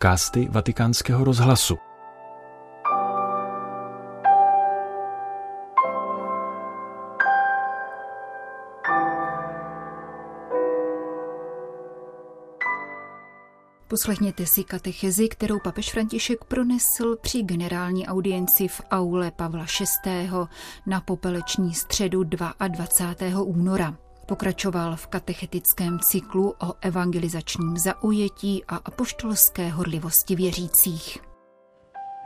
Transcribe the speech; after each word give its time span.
podcasty 0.00 0.48
Vatikánského 0.50 1.24
rozhlasu. 1.24 1.78
Poslechněte 13.88 14.46
si 14.46 14.64
katechezi, 14.64 15.28
kterou 15.28 15.58
papež 15.64 15.90
František 15.90 16.44
pronesl 16.44 17.16
při 17.20 17.42
generální 17.42 18.06
audienci 18.06 18.68
v 18.68 18.80
aule 18.90 19.30
Pavla 19.30 19.66
VI. 20.04 20.30
na 20.86 21.00
popeleční 21.00 21.74
středu 21.74 22.24
22. 22.24 23.42
února. 23.42 24.09
Pokračoval 24.30 24.96
v 24.96 25.06
katechetickém 25.06 25.98
cyklu 25.98 26.54
o 26.62 26.74
evangelizačním 26.80 27.76
zaujetí 27.76 28.64
a 28.64 28.76
apoštolské 28.76 29.68
horlivosti 29.68 30.36
věřících. 30.36 31.18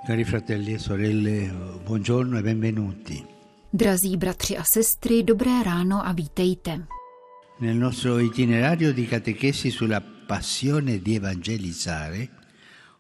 Cari 0.07 0.25
fratelli 0.25 0.75
e 0.75 0.79
sorelle, 0.79 1.51
buongiorno 1.85 2.39
e 2.39 2.43
benvenuti. 2.43 3.25
Drazí 3.73 4.17
bratři 4.17 4.57
a 4.57 4.65
sestry, 4.65 5.23
dobré 5.23 5.63
ráno 5.63 6.07
a 6.07 6.13
vítejte. 6.13 6.87
Nel 7.61 7.77
nostro 7.77 8.21
itinerario 8.21 8.93
di 8.93 9.07
catechesi 9.07 9.71
sulla 9.71 10.03
passione 10.27 10.99
di 10.99 11.15
evangelizzare, 11.15 12.29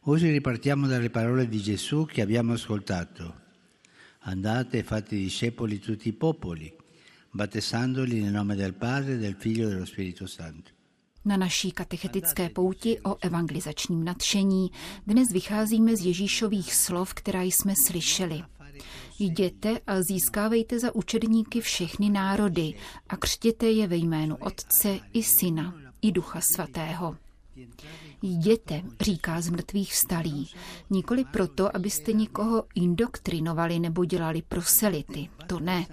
oggi 0.00 0.30
ripartiamo 0.30 0.86
dalle 0.86 1.10
parole 1.10 1.48
di 1.48 1.59
Gesù 1.59 2.06
che 2.06 2.23
abbiamo 2.23 2.52
ascoltato. 2.52 3.34
Andate 4.20 4.78
e 4.78 4.82
fate 4.82 5.16
discepoli 5.16 5.78
tutti 5.78 6.09
i 6.09 6.12
popoli, 6.12 6.76
battezzandoli 7.34 8.23
nel 8.23 8.32
nome 8.32 8.54
del 8.54 8.74
Padre, 8.74 9.18
del 9.18 9.35
Figlio 9.35 9.66
e 9.66 9.71
dello 9.71 9.87
Spirito 9.87 10.27
Santo. 10.27 10.71
Na 11.24 11.37
naší 11.37 11.73
katechetické 11.73 12.49
pouti 12.49 13.01
o 13.01 13.16
evangelizačním 13.21 14.04
nadšení 14.04 14.71
dnes 15.07 15.32
vycházíme 15.32 15.96
z 15.96 16.07
Ježíšových 16.07 16.74
slov, 16.74 17.15
která 17.15 17.43
jsme 17.43 17.74
slyšeli. 17.87 18.43
Jděte 19.18 19.80
a 19.87 20.02
získávejte 20.02 20.79
za 20.79 20.95
učedníky 20.95 21.60
všechny 21.60 22.10
národy 22.10 22.74
a 23.09 23.16
křtěte 23.16 23.66
je 23.66 23.87
ve 23.87 23.96
jménu 23.96 24.37
Otce 24.37 24.98
i 25.13 25.23
Syna 25.23 25.74
i 26.02 26.13
Ducha 26.13 26.41
Svatého. 26.54 27.16
Jděte, 28.23 28.82
říká 29.01 29.41
z 29.41 29.48
mrtvých 29.48 29.93
vstalí, 29.93 30.51
nikoli 30.91 31.24
proto, 31.24 31.76
abyste 31.76 32.13
nikoho 32.13 32.65
indoktrinovali 32.74 33.79
nebo 33.79 34.04
dělali 34.04 34.43
proselity, 34.43 35.29
to 35.46 35.60
ne, 35.60 35.87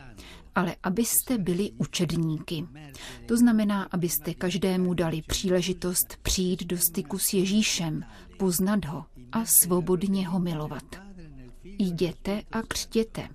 ale 0.55 0.75
abyste 0.83 1.38
byli 1.38 1.71
učedníky. 1.77 2.67
To 3.27 3.38
znamená, 3.38 3.83
abyste 3.91 4.33
každému 4.33 4.93
dali 4.93 5.21
příležitost 5.21 6.17
přijít 6.21 6.63
do 6.63 6.77
styku 6.77 7.17
s 7.17 7.33
Ježíšem, 7.33 8.05
poznat 8.39 8.85
ho 8.85 9.05
a 9.31 9.45
svobodně 9.45 10.27
ho 10.27 10.39
milovat. 10.39 10.83
Jděte 11.63 12.41
a 12.52 12.61
křtěte. 12.61 13.30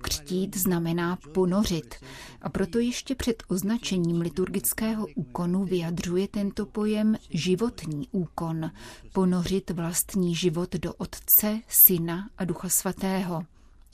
Křtít 0.00 0.56
znamená 0.56 1.18
ponořit 1.34 1.94
a 2.42 2.48
proto 2.48 2.78
ještě 2.78 3.14
před 3.14 3.42
označením 3.48 4.20
liturgického 4.20 5.06
úkonu 5.14 5.64
vyjadřuje 5.64 6.28
tento 6.28 6.66
pojem 6.66 7.16
životní 7.30 8.08
úkon, 8.10 8.70
ponořit 9.12 9.70
vlastní 9.70 10.34
život 10.34 10.74
do 10.74 10.94
Otce, 10.94 11.60
Syna 11.68 12.30
a 12.38 12.44
Ducha 12.44 12.68
Svatého. 12.68 13.44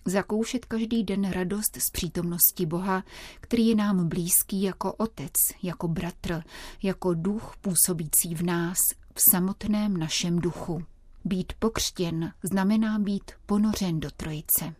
Zakoušet 0.04 0.64
každý 0.64 1.04
den 1.04 1.30
radost 1.30 1.76
z 1.76 1.90
přítomnosti 1.90 2.66
Boha, 2.66 3.04
který 3.40 3.66
je 3.66 3.74
nám 3.74 4.08
blízký 4.08 4.62
jako 4.62 4.92
otec, 4.92 5.32
jako 5.62 5.88
bratr, 5.88 6.42
jako 6.82 7.14
duch 7.14 7.54
působící 7.60 8.34
v 8.34 8.42
nás, 8.42 8.78
v 9.14 9.30
samotném 9.30 9.96
našem 9.96 10.38
duchu. 10.38 10.84
Být 11.24 11.52
pokřtěn 11.58 12.32
znamená 12.42 12.98
být 12.98 13.30
ponořen 13.46 14.00
do 14.00 14.10
Trojice. 14.10 14.74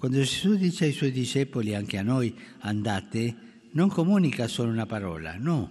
Quando 0.00 0.18
Gesù 0.18 0.56
dice 0.56 0.84
ai 0.84 0.92
suoi 0.92 1.12
discepoli, 1.12 1.76
anche 1.76 1.98
a 1.98 2.02
noi, 2.02 2.32
andate, 2.60 3.32
non 3.74 3.90
comunica 3.90 4.48
solo 4.48 4.70
una 4.70 4.86
parola, 4.86 5.38
no, 5.38 5.70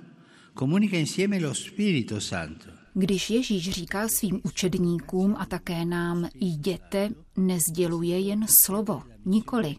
comunica 0.54 0.98
insieme 0.98 1.40
lo 1.40 1.54
Spirito 1.54 2.22
Santo. 2.22 2.83
Když 2.96 3.30
Ježíš 3.30 3.70
říká 3.70 4.08
svým 4.08 4.42
učedníkům 4.44 5.36
a 5.40 5.46
také 5.46 5.86
nám 5.86 6.30
jděte, 6.36 7.10
nezděluje 7.38 8.20
jen 8.20 8.46
slovo, 8.64 9.04
nikoli. 9.26 9.76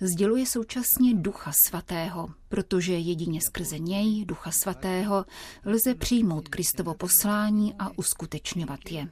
Sděluje 0.00 0.46
současně 0.46 1.14
Ducha 1.14 1.52
Svatého, 1.66 2.28
protože 2.48 2.98
jedině 2.98 3.40
skrze 3.40 3.78
něj, 3.78 4.24
Ducha 4.24 4.50
Svatého, 4.50 5.24
lze 5.64 5.94
přijmout 5.94 6.48
Kristovo 6.48 6.94
poslání 6.94 7.74
a 7.78 7.98
uskutečňovat 7.98 8.80
je. 8.90 9.08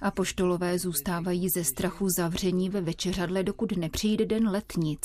Apoštolové 0.00 0.78
zůstávají 0.78 1.48
ze 1.48 1.64
strachu 1.64 2.08
zavření 2.08 2.70
ve 2.70 2.80
večeřadle, 2.80 3.42
dokud 3.42 3.76
nepřijde 3.76 4.26
den 4.26 4.48
letnic 4.48 5.02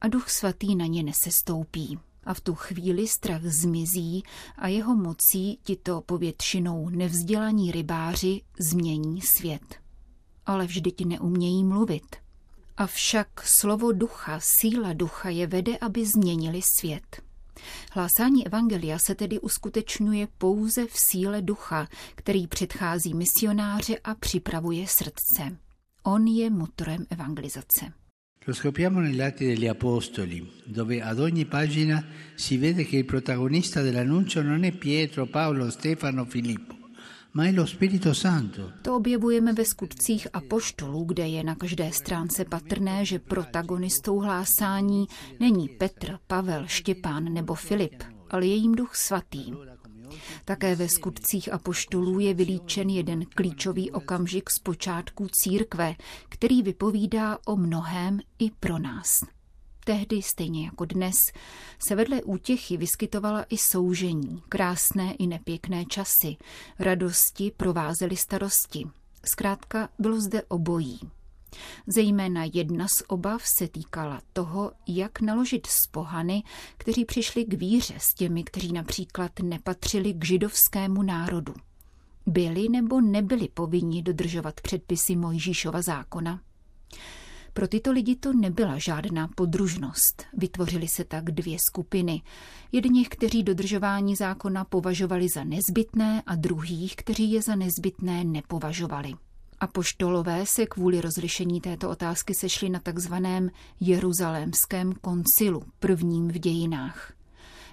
a 0.00 0.08
duch 0.08 0.30
svatý 0.30 0.76
na 0.76 0.86
ně 0.86 1.02
nesestoupí. 1.02 1.98
A 2.24 2.34
v 2.34 2.40
tu 2.40 2.54
chvíli 2.54 3.08
strach 3.08 3.42
zmizí 3.42 4.22
a 4.56 4.68
jeho 4.68 4.96
mocí 4.96 5.58
tito 5.62 6.00
povětšinou 6.00 6.88
nevzdělaní 6.88 7.72
rybáři 7.72 8.40
změní 8.58 9.20
svět. 9.20 9.76
Ale 10.46 10.66
vždyť 10.66 11.04
neumějí 11.04 11.64
mluvit. 11.64 12.16
Avšak 12.76 13.28
slovo 13.44 13.92
ducha, 13.92 14.40
síla 14.42 14.92
ducha 14.92 15.28
je 15.28 15.46
vede, 15.46 15.78
aby 15.78 16.06
změnili 16.06 16.60
svět. 16.78 17.22
Hlásání 17.92 18.46
evangelia 18.46 18.98
se 18.98 19.14
tedy 19.14 19.40
uskutečňuje 19.40 20.28
pouze 20.38 20.86
v 20.86 20.98
síle 20.98 21.42
ducha, 21.42 21.88
který 22.14 22.46
předchází 22.46 23.14
misionáře 23.14 23.98
a 23.98 24.14
připravuje 24.14 24.88
srdce. 24.88 25.58
On 26.02 26.26
je 26.26 26.50
motorem 26.50 27.06
evangelizace. 27.10 27.92
Lo 28.48 28.54
scopriamo 28.54 29.00
negli 29.00 29.20
Atti 29.20 29.44
degli 29.44 29.66
Apostoli, 29.66 30.50
dove 30.64 31.02
ad 31.02 31.20
ogni 31.20 31.44
pagina 31.44 32.02
si 32.34 32.56
vede 32.56 32.86
che 32.86 32.96
il 32.96 33.04
protagonista 33.04 33.82
dell'annuncio 33.82 34.40
non 34.40 34.64
è 34.64 34.72
Pietro, 34.72 35.26
Paolo, 35.26 35.68
Stefano, 35.68 36.24
Filippo, 36.24 36.74
ma 37.32 37.46
è 37.46 37.52
lo 37.52 37.66
Spirito 37.66 38.14
Santo. 38.14 38.72
To 38.80 38.94
objevujeme 38.94 39.52
ve 39.52 39.64
skutcích 39.64 40.28
apoštolů, 40.32 41.04
kde 41.04 41.28
je 41.28 41.44
na 41.44 41.54
každé 41.54 41.92
stránce 41.92 42.44
patrné, 42.44 43.04
že 43.04 43.18
protagonistou 43.18 44.18
hlásání 44.18 45.06
není 45.40 45.68
Petr, 45.68 46.18
Pavel, 46.26 46.64
Štěpán 46.66 47.32
nebo 47.32 47.54
Filip, 47.54 48.02
ale 48.30 48.46
je 48.46 48.54
jim 48.54 48.74
duch 48.74 48.96
svatý. 48.96 49.52
Také 50.44 50.74
ve 50.74 50.88
skutcích 50.88 51.52
apoštolů 51.52 52.20
je 52.20 52.34
vylíčen 52.34 52.88
jeden 52.88 53.24
klíčový 53.34 53.90
okamžik 53.90 54.50
z 54.50 54.58
počátku 54.58 55.28
církve, 55.32 55.94
který 56.28 56.62
vypovídá 56.62 57.38
o 57.46 57.56
mnohém 57.56 58.20
i 58.38 58.50
pro 58.50 58.78
nás. 58.78 59.08
Tehdy, 59.84 60.22
stejně 60.22 60.64
jako 60.64 60.84
dnes, 60.84 61.16
se 61.88 61.94
vedle 61.94 62.22
útěchy 62.22 62.76
vyskytovala 62.76 63.44
i 63.48 63.58
soužení, 63.58 64.42
krásné 64.48 65.14
i 65.14 65.26
nepěkné 65.26 65.84
časy, 65.84 66.36
radosti 66.78 67.52
provázely 67.56 68.16
starosti. 68.16 68.84
Zkrátka 69.24 69.88
bylo 69.98 70.20
zde 70.20 70.42
obojí. 70.42 71.00
Zejména 71.86 72.44
jedna 72.52 72.88
z 72.88 73.02
obav 73.08 73.42
se 73.46 73.68
týkala 73.68 74.20
toho, 74.32 74.72
jak 74.86 75.20
naložit 75.20 75.66
s 75.66 75.86
pohany, 75.86 76.42
kteří 76.76 77.04
přišli 77.04 77.44
k 77.44 77.54
víře 77.54 77.94
s 77.98 78.14
těmi, 78.14 78.44
kteří 78.44 78.72
například 78.72 79.32
nepatřili 79.42 80.14
k 80.14 80.24
židovskému 80.24 81.02
národu. 81.02 81.54
Byli 82.26 82.68
nebo 82.68 83.00
nebyli 83.00 83.48
povinni 83.48 84.02
dodržovat 84.02 84.60
předpisy 84.60 85.16
Mojžíšova 85.16 85.82
zákona? 85.82 86.40
Pro 87.52 87.68
tyto 87.68 87.92
lidi 87.92 88.16
to 88.16 88.32
nebyla 88.32 88.78
žádná 88.78 89.28
podružnost. 89.28 90.24
Vytvořily 90.32 90.88
se 90.88 91.04
tak 91.04 91.24
dvě 91.24 91.58
skupiny. 91.58 92.22
Jedních, 92.72 93.08
kteří 93.08 93.42
dodržování 93.42 94.16
zákona 94.16 94.64
považovali 94.64 95.28
za 95.28 95.44
nezbytné 95.44 96.22
a 96.26 96.34
druhých, 96.34 96.96
kteří 96.96 97.32
je 97.32 97.42
za 97.42 97.54
nezbytné 97.54 98.24
nepovažovali. 98.24 99.14
A 99.60 99.66
poštolové 99.66 100.46
se 100.46 100.66
kvůli 100.66 101.00
rozlišení 101.00 101.60
této 101.60 101.90
otázky 101.90 102.34
sešli 102.34 102.68
na 102.68 102.80
takzvaném 102.80 103.50
Jeruzalémském 103.80 104.92
koncilu, 104.92 105.62
prvním 105.80 106.28
v 106.28 106.38
dějinách. 106.38 107.12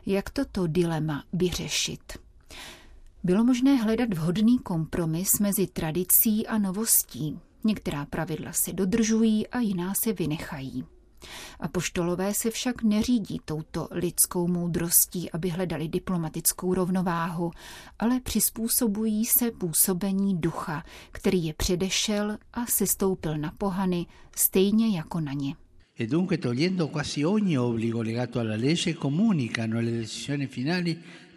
Jak 0.06 0.30
toto 0.30 0.68
dilema 0.68 1.24
vyřešit? 1.34 2.18
Bylo 3.24 3.44
možné 3.44 3.76
hledat 3.76 4.14
vhodný 4.14 4.60
kompromis 4.60 5.30
mezi 5.42 5.68
tradicí 5.68 6.48
a 6.48 6.58
novostí. 6.58 7.40
Některá 7.64 8.06
pravidla 8.06 8.52
se 8.54 8.74
dodržují 8.74 9.48
a 9.48 9.60
jiná 9.60 9.94
se 10.04 10.14
vynechají. 10.14 10.86
A 11.60 11.68
poštolové 11.68 12.34
se 12.34 12.52
však 12.52 12.84
neřídí 12.84 13.40
touto 13.46 13.88
lidskou 13.92 14.48
moudrostí, 14.48 15.32
aby 15.32 15.50
hledali 15.50 15.88
diplomatickou 15.88 16.74
rovnováhu, 16.74 17.52
ale 18.00 18.20
přizpůsobují 18.20 19.26
se 19.26 19.52
působení 19.52 20.38
ducha, 20.38 20.84
který 21.12 21.46
je 21.46 21.54
předešel 21.54 22.38
a 22.54 22.66
sestoupil 22.66 23.38
na 23.38 23.52
pohany 23.58 24.06
stejně 24.36 24.98
jako 24.98 25.20
na 25.20 25.34
ně. 25.34 25.56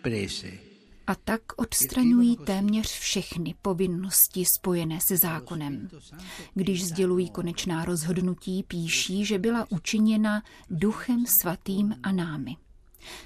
E. 0.04 0.67
a 1.08 1.14
tak 1.14 1.40
odstraňují 1.56 2.36
téměř 2.36 2.98
všechny 2.98 3.54
povinnosti 3.62 4.44
spojené 4.44 4.98
se 5.08 5.16
zákonem. 5.16 5.88
Když 6.54 6.84
sdělují 6.84 7.30
konečná 7.30 7.84
rozhodnutí, 7.84 8.62
píší, 8.62 9.24
že 9.24 9.38
byla 9.38 9.66
učiněna 9.70 10.42
duchem 10.70 11.26
svatým 11.26 11.94
a 12.02 12.12
námi. 12.12 12.56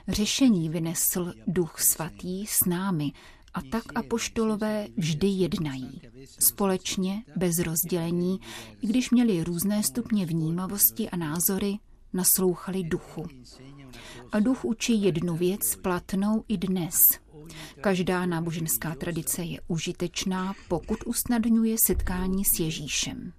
Řešení 0.09 0.69
vynesl 0.69 1.33
duch 1.47 1.81
svatý 1.81 2.47
s 2.47 2.65
námi 2.65 3.13
a 3.55 3.63
tak 3.63 3.85
apoštolové 3.95 4.87
vždy 4.97 5.27
jednají. 5.27 6.01
Společně, 6.39 7.25
bez 7.37 7.59
rozdělení, 7.59 8.41
i 8.83 8.87
když 8.87 9.11
měli 9.11 9.45
různé 9.45 9.83
stupně 9.83 10.27
vnímavosti 10.27 11.11
a 11.11 11.17
názory, 11.17 11.79
naslouchali 12.13 12.83
duchu. 12.83 13.27
A 14.33 14.41
duch 14.41 14.65
učí 14.65 15.03
jednu 15.03 15.37
věc 15.37 15.77
platnou 15.77 16.45
i 16.49 16.57
dnes. 16.57 17.22
Každá 17.81 18.27
náboženská 18.27 18.95
tradice 18.95 19.43
je 19.43 19.61
užitečná, 19.69 20.55
pokud 20.69 20.99
usnadňuje 21.07 21.77
setkání 21.87 22.45
s 22.45 22.61
Ježíšem. 22.61 23.33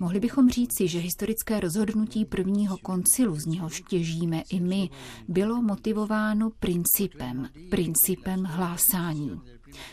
Mohli 0.00 0.20
bychom 0.20 0.50
říci, 0.50 0.88
že 0.88 0.98
historické 0.98 1.60
rozhodnutí 1.60 2.24
prvního 2.24 2.76
koncilu, 2.78 3.36
z 3.36 3.46
něhož 3.46 3.82
těžíme 3.88 4.42
i 4.50 4.60
my, 4.60 4.90
bylo 5.28 5.62
motivováno 5.62 6.50
principem, 6.50 7.48
principem 7.70 8.44
hlásání. 8.44 9.40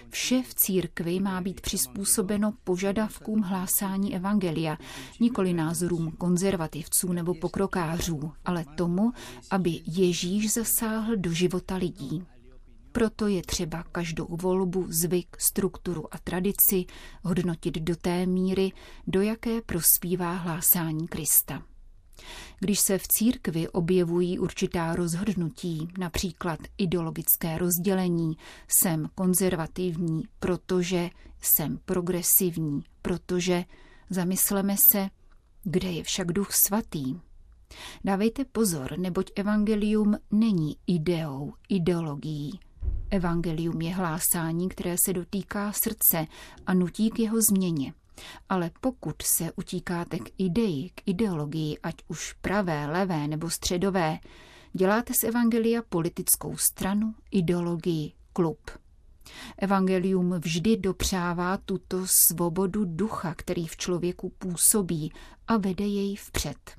Vše 0.10 0.42
v 0.42 0.56
církvi 0.56 1.20
má 1.20 1.42
být 1.42 1.62
přizpůsobeno 1.62 2.54
požadavkům 2.64 3.42
hlásání 3.42 4.16
evangelia, 4.16 4.78
nikoli 5.20 5.54
názorům 5.54 6.12
konzervativců 6.12 7.14
nebo 7.14 7.34
pokrokářů, 7.34 8.32
ale 8.46 8.66
tomu, 8.76 9.12
aby 9.52 9.80
Ježíš 9.88 10.54
zasáhl 10.54 11.16
do 11.18 11.34
života 11.34 11.76
lidí. 11.76 12.24
Proto 12.94 13.28
je 13.28 13.42
třeba 13.42 13.84
každou 13.84 14.28
volbu, 14.30 14.86
zvyk, 14.90 15.36
strukturu 15.40 16.14
a 16.16 16.18
tradici 16.18 16.86
hodnotit 17.24 17.74
do 17.74 17.96
té 17.96 18.26
míry, 18.26 18.72
do 19.08 19.22
jaké 19.22 19.62
prospívá 19.62 20.34
hlásání 20.34 21.08
Krista. 21.08 21.64
Když 22.60 22.80
se 22.80 22.98
v 22.98 23.08
církvi 23.08 23.70
objevují 23.70 24.40
určitá 24.40 24.96
rozhodnutí, 24.96 25.88
například 25.98 26.60
ideologické 26.78 27.58
rozdělení, 27.58 28.38
jsem 28.68 29.10
konzervativní, 29.16 30.24
protože 30.40 31.10
jsem 31.42 31.80
progresivní, 31.86 32.84
protože 33.02 33.66
zamysleme 34.10 34.76
se, 34.92 35.10
kde 35.64 35.92
je 35.92 36.04
však 36.04 36.32
duch 36.32 36.54
svatý. 36.54 37.16
Dávejte 38.04 38.46
pozor, 38.46 39.00
neboť 39.00 39.32
evangelium 39.36 40.18
není 40.32 40.78
ideou, 40.88 41.54
ideologií. 41.70 42.60
Evangelium 43.14 43.82
je 43.82 43.94
hlásání, 43.94 44.70
které 44.70 44.96
se 45.06 45.14
dotýká 45.14 45.72
srdce 45.72 46.28
a 46.66 46.74
nutí 46.74 47.10
k 47.10 47.20
jeho 47.20 47.38
změně. 47.50 47.94
Ale 48.50 48.72
pokud 48.82 49.22
se 49.22 49.52
utíkáte 49.52 50.20
k 50.20 50.30
ideji, 50.38 50.90
k 50.90 51.02
ideologii, 51.06 51.78
ať 51.84 51.96
už 52.08 52.34
pravé, 52.34 52.86
levé 52.86 53.28
nebo 53.28 53.50
středové, 53.50 54.20
děláte 54.74 55.14
z 55.14 55.24
Evangelia 55.24 55.82
politickou 55.90 56.58
stranu, 56.58 57.16
ideologii, 57.32 58.14
klub. 58.34 58.72
Evangelium 59.58 60.34
vždy 60.40 60.78
dopřává 60.78 61.58
tuto 61.58 62.04
svobodu 62.08 62.86
ducha, 62.86 63.34
který 63.36 63.68
v 63.68 63.78
člověku 63.78 64.30
působí 64.30 65.14
a 65.48 65.58
vede 65.58 65.86
jej 65.86 66.16
vpřed. 66.16 66.72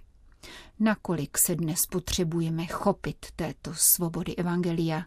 Nakolik 0.81 1.39
se 1.47 1.55
dnes 1.55 1.81
potřebujeme 1.91 2.67
chopit 2.67 3.27
této 3.37 3.75
svobody 3.75 4.37
Evangelia 4.37 5.05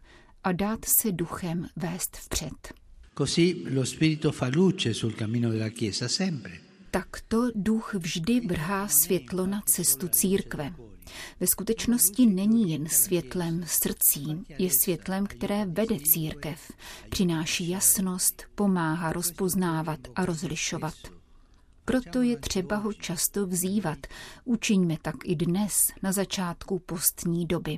a 0.48 0.52
dát 0.52 0.86
se 0.86 1.12
duchem 1.12 1.68
vést 1.76 2.18
vpřed. 2.18 2.74
Così 3.14 3.64
lo 3.70 3.86
Spirito 3.86 4.32
fa 4.32 4.50
luce 4.56 4.94
sul 4.94 5.12
cammino 5.12 5.50
della 5.50 5.70
Chiesa 5.70 6.08
sempre. 6.08 6.60
Takto 6.92 7.52
duch 7.56 7.94
vždy 7.94 8.40
vrhá 8.40 8.88
světlo 8.88 9.48
na 9.48 9.62
cestu 9.66 10.08
církve. 10.08 10.74
Ve 11.40 11.48
skutečnosti 11.48 12.26
není 12.26 12.72
jen 12.72 12.88
světlem 12.88 13.64
srdcí, 13.68 14.46
je 14.58 14.70
světlem, 14.84 15.28
které 15.28 15.66
vede 15.66 15.96
církev, 16.00 16.72
přináší 17.10 17.70
jasnost, 17.70 18.44
pomáhá 18.56 19.14
rozpoznávat 19.14 20.00
a 20.16 20.26
rozlišovat. 20.26 20.96
Proto 21.86 22.22
je 22.22 22.38
třeba 22.38 22.76
ho 22.76 22.94
často 22.94 23.48
vzývat. 23.48 24.00
Učiňme 24.46 24.98
tak 25.02 25.16
i 25.26 25.36
dnes, 25.36 25.74
na 26.04 26.12
začátku 26.12 26.80
postní 26.80 27.46
doby. 27.46 27.78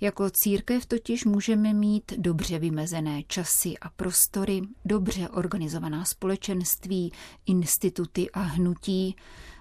Jako 0.00 0.30
církev 0.30 0.86
totiž 0.86 1.24
můžeme 1.24 1.74
mít 1.74 2.12
dobře 2.16 2.58
vymezené 2.58 3.22
časy 3.22 3.78
a 3.80 3.90
prostory, 3.90 4.62
dobře 4.84 5.28
organizovaná 5.28 6.04
společenství, 6.04 7.12
instituty 7.46 8.30
a 8.30 8.40
hnutí, 8.40 9.16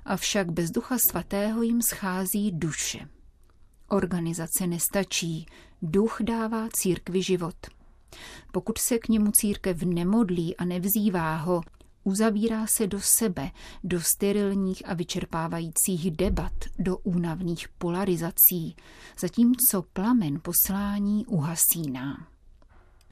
avšak 0.05 0.51
bez 0.51 0.71
ducha 0.71 0.97
svatého 1.09 1.61
jim 1.61 1.81
schází 1.81 2.51
duše. 2.51 3.09
Organizace 3.87 4.67
nestačí, 4.67 5.45
duch 5.81 6.17
dává 6.21 6.67
církvi 6.73 7.23
život. 7.23 7.55
Pokud 8.51 8.77
se 8.77 8.97
k 8.97 9.09
němu 9.09 9.31
církev 9.31 9.83
nemodlí 9.83 10.57
a 10.57 10.65
nevzývá 10.65 11.35
ho, 11.35 11.61
uzavírá 12.09 12.67
se 12.67 12.87
do 12.87 13.01
sebe, 13.01 13.51
do 13.83 14.01
sterilních 14.01 14.89
a 14.89 14.93
vyčerpávajících 14.93 16.11
debat, 16.11 16.53
do 16.79 16.97
únavných 16.97 17.69
polarizací, 17.69 18.75
zatímco 19.19 19.81
plamen 19.93 20.39
poslání 20.41 21.25
uhasíná. 21.25 22.27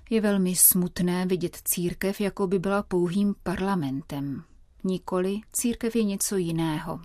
Je 0.10 0.22
velmi 0.22 0.56
smutné 0.56 1.26
vidět 1.26 1.58
církev, 1.64 2.22
jako 2.22 2.48
by 2.48 2.60
byla 2.60 2.84
pouhým 2.84 3.36
parlamentem. 3.44 4.44
Nikoli, 4.84 5.40
církev 5.54 5.96
je 5.96 6.04
něco 6.04 6.38
jiného. 6.38 7.00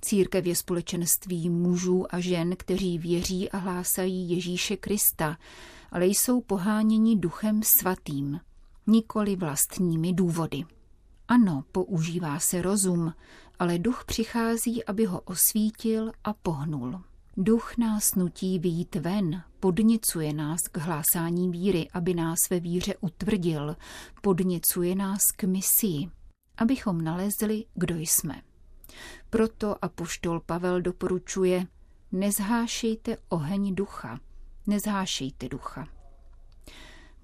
Církev 0.00 0.46
je 0.46 0.56
společenství 0.56 1.50
mužů 1.50 2.14
a 2.14 2.20
žen, 2.20 2.56
kteří 2.56 2.98
věří 2.98 3.50
a 3.50 3.58
hlásají 3.58 4.30
Ježíše 4.30 4.76
Krista, 4.76 5.36
ale 5.90 6.06
jsou 6.06 6.40
poháněni 6.40 7.16
duchem 7.16 7.62
svatým, 7.62 8.40
nikoli 8.86 9.36
vlastními 9.36 10.12
důvody. 10.12 10.64
Ano, 11.34 11.64
používá 11.72 12.38
se 12.38 12.62
rozum, 12.62 13.14
ale 13.58 13.78
duch 13.78 14.04
přichází, 14.04 14.84
aby 14.84 15.04
ho 15.04 15.20
osvítil 15.20 16.12
a 16.24 16.32
pohnul. 16.32 17.02
Duch 17.36 17.76
nás 17.76 18.14
nutí 18.14 18.58
výjít 18.58 18.94
ven, 18.94 19.42
podněcuje 19.60 20.32
nás 20.32 20.60
k 20.72 20.76
hlásání 20.78 21.50
víry, 21.50 21.88
aby 21.92 22.14
nás 22.14 22.38
ve 22.50 22.60
víře 22.60 22.94
utvrdil, 23.00 23.76
podněcuje 24.22 24.94
nás 24.94 25.20
k 25.36 25.44
misii, 25.44 26.10
abychom 26.56 27.00
nalezli, 27.00 27.64
kdo 27.74 27.96
jsme. 27.96 28.42
Proto 29.30 29.84
apoštol 29.84 30.40
Pavel 30.40 30.80
doporučuje, 30.80 31.66
nezhášejte 32.12 33.16
oheň 33.28 33.74
ducha, 33.74 34.20
nezhášejte 34.66 35.48
ducha. 35.48 35.88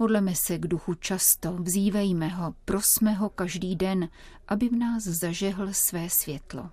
Modleme 0.00 0.34
se 0.34 0.58
k 0.58 0.66
duchu 0.66 0.94
často, 0.94 1.56
vzívejme 1.60 2.28
ho, 2.28 2.54
prosme 2.64 3.12
ho 3.12 3.28
každý 3.28 3.76
den, 3.76 4.08
aby 4.48 4.68
v 4.68 4.72
nás 4.72 5.04
zažehl 5.04 5.68
své 5.72 6.10
světlo. 6.10 6.70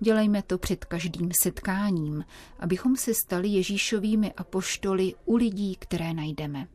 Dělejme 0.00 0.42
to 0.42 0.58
před 0.58 0.84
každým 0.84 1.30
setkáním, 1.32 2.24
abychom 2.58 2.96
se 2.96 3.14
stali 3.14 3.48
Ježíšovými 3.48 4.32
apoštoly 4.32 5.14
u 5.24 5.36
lidí, 5.36 5.76
které 5.78 6.14
najdeme. 6.14 6.68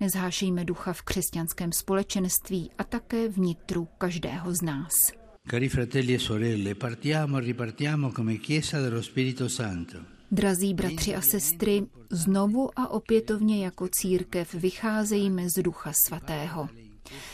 Nezhášejme 0.00 0.64
ducha 0.64 0.92
v 0.92 1.02
křesťanském 1.02 1.72
společenství 1.72 2.70
a 2.78 2.84
také 2.84 3.28
vnitru 3.28 3.88
každého 3.98 4.54
z 4.54 4.62
nás. 4.62 5.12
Cari 5.50 5.68
fratelli 5.68 6.14
e 6.14 6.18
sorelle, 6.18 6.74
partiamo 6.74 7.38
e 7.38 7.40
ripartiamo 7.40 8.12
come 8.12 8.36
Chiesa 8.36 8.80
dello 8.80 9.02
Spirito 9.02 9.48
Santo. 9.48 10.17
Drazí 10.30 10.74
bratři 10.74 11.14
a 11.14 11.20
sestry, 11.20 11.86
znovu 12.10 12.70
a 12.78 12.88
opětovně 12.88 13.64
jako 13.64 13.88
církev 13.92 14.54
vycházejme 14.54 15.50
z 15.50 15.62
Ducha 15.62 15.92
Svatého. 16.06 16.68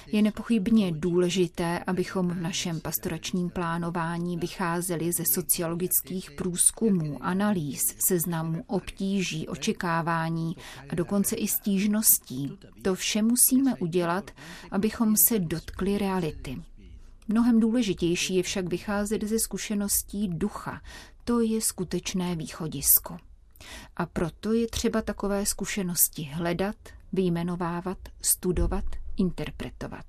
Je 0.07 0.23
nepochybně 0.23 0.93
důležité, 0.93 1.79
abychom 1.79 2.29
v 2.29 2.41
našem 2.41 2.81
pastoračním 2.81 3.51
plánování 3.51 4.37
vycházeli 4.37 5.13
ze 5.13 5.25
sociologických 5.35 6.31
průzkumů, 6.31 7.25
analýz, 7.25 7.83
seznamů 8.09 8.65
obtíží, 8.67 9.49
očekávání 9.49 10.57
a 10.89 10.95
dokonce 10.95 11.37
i 11.37 11.49
stížností. 11.49 12.59
To 12.83 12.95
vše 12.95 13.23
musíme 13.23 13.75
udělat, 13.77 14.31
abychom 14.71 15.15
se 15.29 15.39
dotkli 15.39 15.99
reality. 15.99 16.63
Mnohem 17.29 17.61
důležitější 17.61 18.35
je 18.35 18.43
však 18.43 18.69
vycházet 18.69 19.23
ze 19.25 19.39
zkušeností 19.39 20.29
ducha, 20.29 20.81
to 21.25 21.41
je 21.41 21.61
skutečné 21.61 22.37
východisko. 22.37 23.17
A 23.97 24.07
proto 24.07 24.53
je 24.53 24.67
třeba 24.67 25.03
takové 25.03 25.47
zkušenosti 25.47 26.23
hledat, 26.23 26.77
vyjmenovávat, 27.13 27.99
studovat, 28.23 28.85
interpretovat. 29.17 30.07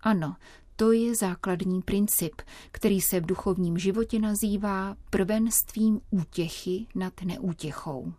Ano, 0.00 0.36
to 0.76 0.92
je 0.92 1.14
základní 1.14 1.82
princip, 1.82 2.34
který 2.70 3.00
se 3.00 3.20
v 3.20 3.26
duchovním 3.26 3.78
životě 3.78 4.18
nazývá 4.18 4.96
prvenstvím 5.10 6.00
útěchy 6.10 6.86
nad 6.94 7.22
neútěchou. 7.22 8.12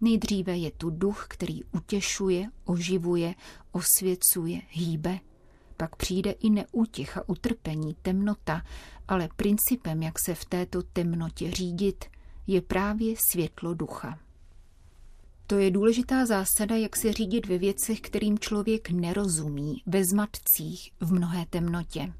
Nejdříve 0.00 0.56
je 0.56 0.70
tu 0.70 0.90
duch, 0.90 1.26
který 1.28 1.64
utěšuje, 1.64 2.50
oživuje, 2.64 3.34
osvěcuje, 3.72 4.60
hýbe. 4.70 5.18
Pak 5.78 5.96
přijde 5.96 6.30
i 6.30 6.50
neútěcha, 6.50 7.22
utrpení, 7.26 7.96
temnota, 8.02 8.62
ale 9.08 9.28
principem, 9.36 10.02
jak 10.02 10.18
se 10.18 10.34
v 10.34 10.44
této 10.44 10.82
temnotě 10.82 11.50
řídit, 11.50 12.04
je 12.46 12.60
právě 12.62 13.14
světlo 13.30 13.74
ducha. 13.74 14.18
To 15.46 15.58
je 15.58 15.70
důležitá 15.70 16.26
zásada, 16.26 16.76
jak 16.76 16.96
se 16.96 17.12
řídit 17.12 17.46
ve 17.46 17.58
věcech, 17.58 18.00
kterým 18.00 18.38
člověk 18.38 18.90
nerozumí, 18.90 19.82
ve 19.86 20.04
zmatcích, 20.04 20.92
v 21.00 21.12
mnohé 21.12 21.46
temnotě. 21.50 22.12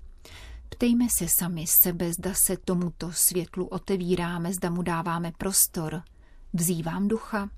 Ptejme 0.68 1.06
se 1.18 1.26
sami 1.38 1.64
sebe, 1.82 2.12
zda 2.12 2.34
se 2.46 2.56
tomuto 2.56 3.12
světlu 3.12 3.66
otevíráme, 3.66 4.52
zda 4.52 4.70
mu 4.70 4.82
dáváme 4.82 5.32
prostor. 5.38 6.02
Vzývám 6.52 7.08
ducha, 7.08 7.50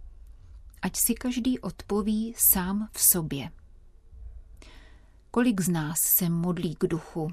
ať 0.83 0.97
si 0.97 1.15
každý 1.15 1.59
odpoví 1.59 2.35
sám 2.53 2.89
v 2.93 3.01
sobě. 3.13 3.51
Kolik 5.33 5.61
z 5.61 5.69
nás 5.69 6.01
se 6.01 6.29
modlí 6.29 6.75
k 6.75 6.87
duchu? 6.87 7.33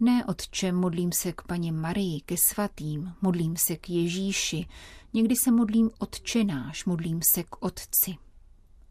Ne 0.00 0.24
otče, 0.24 0.72
modlím 0.72 1.12
se 1.12 1.32
k 1.32 1.42
paní 1.42 1.72
Marii, 1.72 2.20
ke 2.20 2.34
svatým, 2.48 3.14
modlím 3.22 3.56
se 3.56 3.76
k 3.76 3.90
Ježíši, 3.90 4.66
někdy 5.12 5.34
se 5.36 5.50
modlím 5.50 5.90
otčenáš, 5.98 6.84
modlím 6.84 7.20
se 7.34 7.42
k 7.42 7.64
otci. 7.64 8.16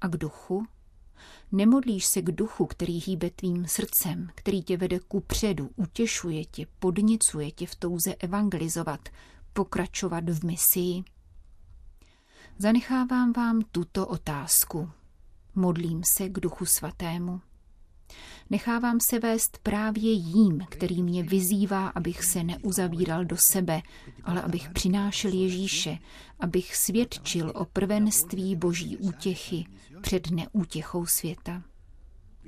A 0.02 0.08
k 0.08 0.18
duchu? 0.18 0.68
Nemodlíš 1.52 2.06
se 2.06 2.22
k 2.22 2.32
duchu, 2.32 2.66
který 2.66 3.02
hýbe 3.06 3.30
tvým 3.30 3.68
srdcem, 3.68 4.30
který 4.36 4.64
tě 4.64 4.78
vede 4.78 5.00
ku 5.00 5.20
předu, 5.20 5.70
utěšuje 5.76 6.46
tě, 6.46 6.68
podnicuje 6.80 7.52
tě 7.52 7.68
v 7.68 7.76
touze 7.76 8.16
evangelizovat, 8.16 9.10
pokračovat 9.54 10.30
v 10.30 10.46
misii? 10.46 11.04
Zanechávám 12.58 13.34
vám 13.34 13.62
tuto 13.72 14.08
otázku. 14.08 14.92
Modlím 15.56 16.02
se 16.18 16.30
k 16.30 16.40
duchu 16.40 16.66
svatému. 16.66 17.42
Nechávám 18.50 19.00
se 19.00 19.20
vést 19.20 19.58
právě 19.64 20.12
jím, 20.12 20.62
který 20.70 21.04
mě 21.04 21.24
vyzývá, 21.24 21.88
abych 21.88 22.24
se 22.24 22.44
neuzavíral 22.44 23.26
do 23.26 23.38
sebe, 23.38 23.82
ale 24.24 24.42
abych 24.42 24.70
přinášel 24.70 25.34
Ježíše, 25.34 25.98
abych 26.40 26.76
svědčil 26.76 27.52
o 27.56 27.66
prvenství 27.66 28.56
boží 28.56 28.98
útěchy 28.98 29.66
před 30.02 30.32
neútěchou 30.32 31.06
světa. 31.06 31.64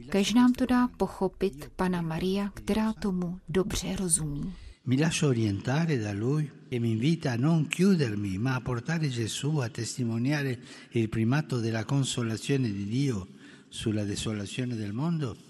Kež 0.10 0.34
nám 0.34 0.54
to 0.54 0.66
dá 0.66 0.88
pochopit 0.88 1.72
Pana 1.76 2.02
Maria, 2.02 2.50
která 2.54 2.94
tomu 2.94 3.40
dobře 3.50 3.96
rozumí. 3.96 4.54
Mi 4.86 4.96
lascio 4.96 5.30
orientare 5.30 5.98
da 5.98 6.14
lui 6.14 6.50
e 6.72 6.80
mi 6.80 6.92
invita 6.92 7.34
a 7.34 7.36
non 7.36 7.66
chiudermi, 7.66 8.38
ma 8.38 8.56
a 8.56 8.62
portare 8.62 9.10
Gesù 9.10 9.60
a 9.60 9.68
testimoniare 9.68 10.58
il 10.92 11.10
primato 11.10 11.60
della 11.60 11.84
consolazione 11.84 12.72
di 12.72 12.86
Dio 12.86 13.28
sulla 13.68 14.06
desolazione 14.06 14.76
del 14.76 14.94
mondo. 14.94 15.47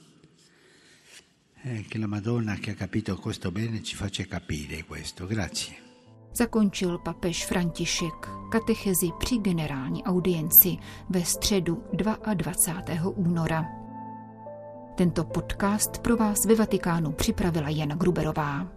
Eh, 1.69 1.85
la 1.99 2.07
Madonna 2.07 2.55
che 2.55 2.71
ha 2.71 2.73
capito 2.75 3.17
questo 3.17 3.51
bene 3.51 3.83
ci 3.83 3.95
faccia 3.95 4.23
capire 4.23 4.85
questo. 4.85 5.27
Grazie. 5.27 5.75
Zakončil 6.31 6.97
papež 6.97 7.45
František 7.45 8.29
katechezi 8.51 9.11
při 9.19 9.37
generální 9.37 10.03
audienci 10.03 10.77
ve 11.09 11.25
středu 11.25 11.83
22. 12.33 13.09
února. 13.09 13.65
Tento 14.95 15.23
podcast 15.23 15.99
pro 15.99 16.17
vás 16.17 16.45
ve 16.45 16.55
Vatikánu 16.55 17.11
připravila 17.11 17.69
Jana 17.69 17.95
Gruberová. 17.95 18.76